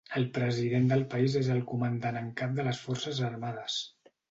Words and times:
El 0.19 0.23
president 0.35 0.87
del 0.91 1.03
país 1.11 1.35
és 1.41 1.51
el 1.57 1.61
Comandant 1.73 2.19
en 2.23 2.33
Cap 2.41 2.57
de 2.59 2.67
les 2.71 2.83
Forces 2.89 3.23
Armades. 3.31 3.81